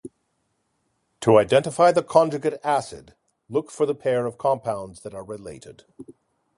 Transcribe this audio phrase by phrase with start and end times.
[1.19, 3.13] To identify the conjugate acid,
[3.47, 5.83] look for the pair of compounds that are related.